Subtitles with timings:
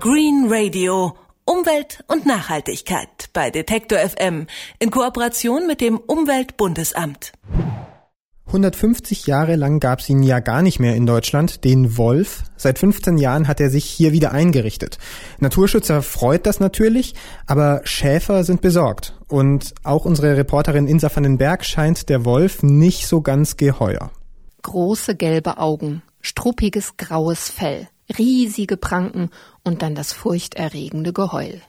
[0.00, 1.16] Green Radio.
[1.44, 4.46] Umwelt und Nachhaltigkeit bei Detektor FM
[4.78, 7.32] in Kooperation mit dem Umweltbundesamt.
[8.46, 12.44] 150 Jahre lang gab es ihn ja gar nicht mehr in Deutschland, den Wolf.
[12.56, 14.98] Seit 15 Jahren hat er sich hier wieder eingerichtet.
[15.40, 17.14] Naturschützer freut das natürlich,
[17.48, 19.18] aber Schäfer sind besorgt.
[19.26, 24.12] Und auch unsere Reporterin Insa van den Berg scheint der Wolf nicht so ganz geheuer.
[24.62, 29.30] Große gelbe Augen, struppiges graues Fell riesige Pranken
[29.64, 31.60] und dann das furchterregende Geheul.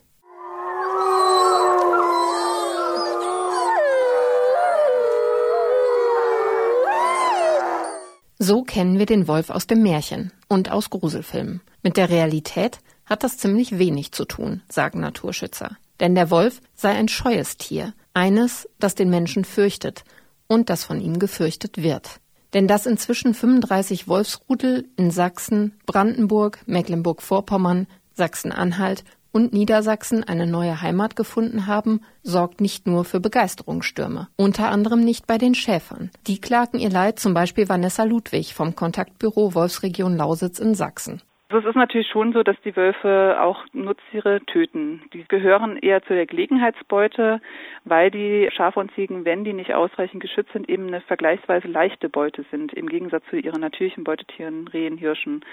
[8.41, 11.59] So kennen wir den Wolf aus dem Märchen und aus Gruselfilmen.
[11.83, 15.75] Mit der Realität hat das ziemlich wenig zu tun, sagen Naturschützer.
[15.99, 20.05] Denn der Wolf sei ein scheues Tier, eines, das den Menschen fürchtet
[20.47, 22.21] und das von ihm gefürchtet wird.
[22.53, 31.15] Denn dass inzwischen 35 Wolfsrudel in Sachsen, Brandenburg, Mecklenburg-Vorpommern, Sachsen-Anhalt und Niedersachsen eine neue Heimat
[31.15, 34.27] gefunden haben, sorgt nicht nur für Begeisterungsstürme.
[34.35, 36.09] Unter anderem nicht bei den Schäfern.
[36.27, 41.21] Die klagen ihr Leid zum Beispiel Vanessa Ludwig vom Kontaktbüro Wolfsregion Lausitz in Sachsen.
[41.51, 45.01] Also es ist natürlich schon so, dass die Wölfe auch Nutztiere töten.
[45.13, 47.41] Die gehören eher zu der Gelegenheitsbeute,
[47.85, 52.07] weil die Schafe und Ziegen, wenn die nicht ausreichend geschützt sind, eben eine vergleichsweise leichte
[52.07, 55.43] Beute sind, im Gegensatz zu ihren natürlichen Beutetieren, Rehen, Hirschen.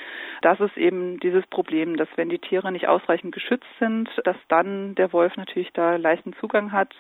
[0.43, 4.97] Das ist eben dieses Problem, dass wenn die Tiere nicht ausreichend geschützt sind, dass dann
[4.97, 6.95] der Wolf natürlich da leichten Zugang hat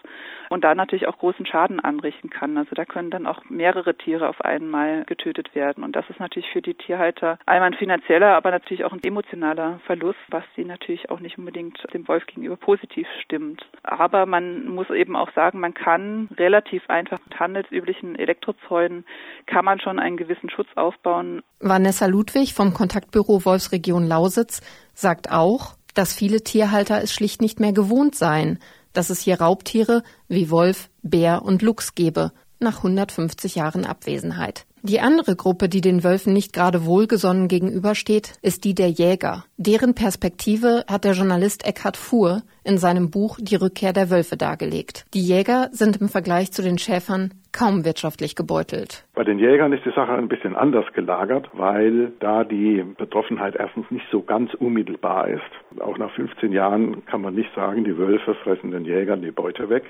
[0.49, 2.57] und da natürlich auch großen Schaden anrichten kann.
[2.57, 5.85] Also da können dann auch mehrere Tiere auf einmal getötet werden.
[5.85, 9.81] Und das ist natürlich für die Tierhalter einmal ein finanzieller, aber natürlich auch ein emotionaler
[9.87, 13.63] Verlust, was sie natürlich auch nicht unbedingt dem Wolf gegenüber positiv stimmt.
[13.83, 19.05] Aber man muss eben auch sagen, man kann relativ einfach mit handelsüblichen Elektrozäunen
[19.47, 21.43] kann man schon einen gewissen Schutz aufbauen.
[21.61, 24.63] Vanessa Ludwig vom Kontaktbüro Wolfsregion Lausitz
[24.95, 28.59] sagt auch, dass viele Tierhalter es schlicht nicht mehr gewohnt seien,
[28.93, 34.67] dass es hier Raubtiere wie Wolf, Bär und Luchs gebe, nach 150 Jahren Abwesenheit.
[34.89, 39.45] Die andere Gruppe, die den Wölfen nicht gerade wohlgesonnen gegenübersteht, ist die der Jäger.
[39.57, 45.05] Deren Perspektive hat der Journalist Eckhard Fuhr in seinem Buch Die Rückkehr der Wölfe dargelegt.
[45.13, 49.05] Die Jäger sind im Vergleich zu den Schäfern kaum wirtschaftlich gebeutelt.
[49.17, 53.91] Bei den Jägern ist die Sache ein bisschen anders gelagert, weil da die Betroffenheit erstens
[53.91, 55.81] nicht so ganz unmittelbar ist.
[55.81, 59.69] Auch nach 15 Jahren kann man nicht sagen, die Wölfe fressen den Jägern die Beute
[59.69, 59.83] weg.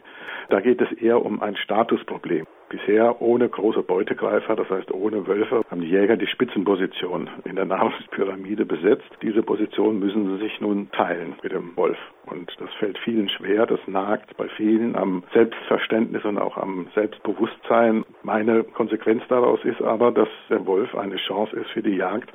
[0.49, 2.47] Da geht es eher um ein Statusproblem.
[2.69, 7.65] Bisher ohne große Beutegreifer, das heißt ohne Wölfe, haben die Jäger die Spitzenposition in der
[7.66, 9.09] Nahrungspyramide besetzt.
[9.22, 11.99] Diese Position müssen sie sich nun teilen mit dem Wolf.
[12.27, 18.04] Und das fällt vielen schwer, das nagt bei vielen am Selbstverständnis und auch am Selbstbewusstsein.
[18.25, 22.33] Meine Konsequenz daraus ist aber, dass der Wolf eine Chance ist für die Jagd,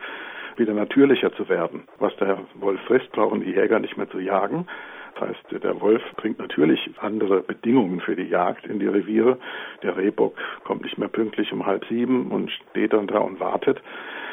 [0.58, 1.84] wieder natürlicher zu werden.
[2.00, 4.68] Was der Wolf frisst, brauchen die Jäger nicht mehr zu jagen.
[5.16, 9.38] Das heißt, der Wolf bringt natürlich andere Bedingungen für die Jagd in die Reviere.
[9.84, 13.82] Der Rehbock kommt nicht mehr pünktlich um halb sieben und steht dann da und wartet.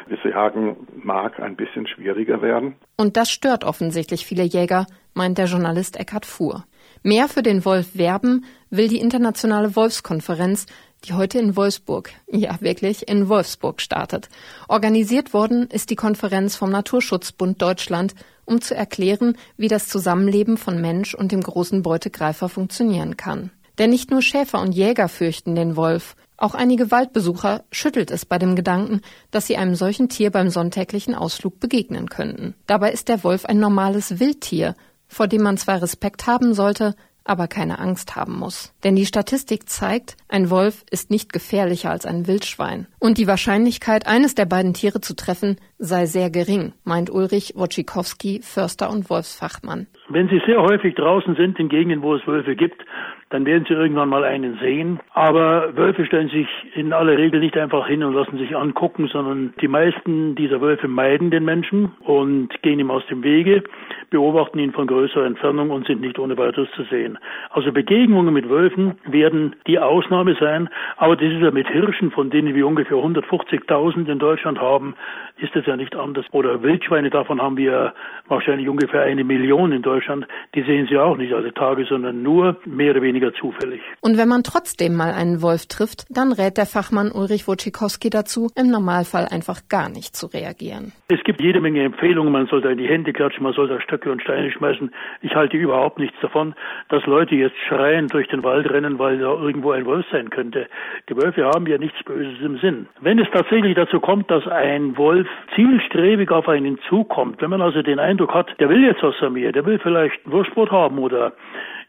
[0.09, 2.77] Das Jagen mag ein bisschen schwieriger werden.
[2.97, 6.65] Und das stört offensichtlich viele Jäger, meint der Journalist Eckhard Fuhr.
[7.03, 10.67] Mehr für den Wolf werben will die internationale Wolfskonferenz,
[11.05, 14.29] die heute in Wolfsburg, ja wirklich in Wolfsburg startet.
[14.69, 18.15] Organisiert worden ist die Konferenz vom Naturschutzbund Deutschland,
[18.45, 23.51] um zu erklären, wie das Zusammenleben von Mensch und dem großen Beutegreifer funktionieren kann.
[23.79, 28.39] Denn nicht nur Schäfer und Jäger fürchten den Wolf, auch einige Waldbesucher schüttelt es bei
[28.39, 29.01] dem Gedanken,
[29.33, 32.55] dass sie einem solchen Tier beim sonntäglichen Ausflug begegnen könnten.
[32.67, 34.77] Dabei ist der Wolf ein normales Wildtier,
[35.09, 36.95] vor dem man zwar Respekt haben sollte,
[37.29, 38.73] aber keine Angst haben muss.
[38.85, 42.87] Denn die Statistik zeigt, ein Wolf ist nicht gefährlicher als ein Wildschwein.
[42.99, 48.41] Und die Wahrscheinlichkeit, eines der beiden Tiere zu treffen, sei sehr gering, meint Ulrich Wojcikowski,
[48.43, 49.87] Förster und Wolfsfachmann.
[50.09, 52.83] Wenn Sie sehr häufig draußen sind in Gegenden, wo es Wölfe gibt,
[53.31, 55.01] dann werden Sie irgendwann mal einen sehen.
[55.13, 59.53] Aber Wölfe stellen sich in aller Regel nicht einfach hin und lassen sich angucken, sondern
[59.61, 63.65] die meisten dieser Wölfe meiden den Menschen und gehen ihm aus dem Wege,
[64.11, 67.19] beobachten ihn von größerer Entfernung und sind nicht ohne weiteres zu sehen.
[67.51, 72.31] Also Begegnungen mit Wölfen werden die Ausnahme sein, aber das ist ja mit Hirschen, von
[72.31, 74.95] denen wir ungefähr 150.000 in Deutschland haben,
[75.37, 76.27] ist es ja nicht anders.
[76.33, 77.95] Oder Wildschweine, davon haben wir
[78.27, 80.27] wahrscheinlich ungefähr eine Million in Deutschland.
[80.55, 83.81] Die sehen Sie auch nicht alle Tage, sondern nur mehr oder weniger zufällig.
[84.01, 88.49] Und wenn man trotzdem mal einen Wolf trifft, dann rät der Fachmann Ulrich Wojcikowski dazu,
[88.57, 90.93] im Normalfall einfach gar nicht zu reagieren.
[91.09, 93.81] Es gibt jede Menge Empfehlungen, man soll da in die Hände klatschen, man soll da
[93.81, 94.91] Stöcke und Steine schmeißen.
[95.23, 96.55] Ich halte überhaupt nichts davon,
[96.89, 100.67] dass Leute jetzt schreien durch den Wald rennen, weil da irgendwo ein Wolf sein könnte.
[101.09, 102.87] Die Wölfe haben ja nichts Böses im Sinn.
[103.01, 105.27] Wenn es tatsächlich dazu kommt, dass ein Wolf
[105.59, 109.33] zielstrebig auf einen zukommt, wenn man also den Eindruck hat, der will jetzt was von
[109.33, 111.33] mir, der will vielleicht Wurstbrot haben oder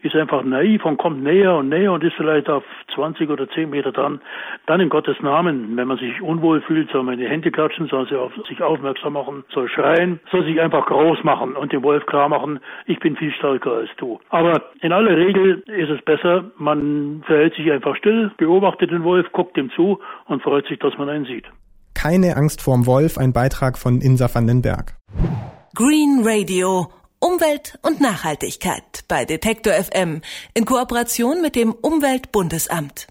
[0.01, 2.63] ist einfach naiv und kommt näher und näher und ist vielleicht auf
[2.95, 4.21] 20 oder 10 Meter dran,
[4.65, 7.87] dann in Gottes Namen, wenn man sich unwohl fühlt, soll man in die Hände klatschen,
[7.87, 11.83] soll sie auf sich aufmerksam machen, soll schreien, soll sich einfach groß machen und dem
[11.83, 14.19] Wolf klar machen, ich bin viel stärker als du.
[14.29, 19.31] Aber in aller Regel ist es besser, man verhält sich einfach still, beobachtet den Wolf,
[19.31, 21.45] guckt ihm zu und freut sich, dass man ihn sieht.
[22.01, 24.95] Keine Angst vorm Wolf, ein Beitrag von Insa van den Berg.
[25.75, 26.87] Green Radio
[27.19, 30.21] Umwelt und Nachhaltigkeit bei Detektor FM
[30.53, 33.09] in Kooperation mit dem Umweltbundesamt.